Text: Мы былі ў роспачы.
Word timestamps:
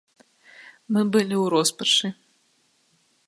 Мы 0.95 1.01
былі 1.17 1.35
ў 1.43 1.45
роспачы. 1.55 2.07